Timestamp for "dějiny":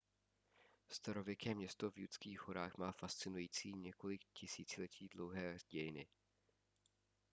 5.69-6.07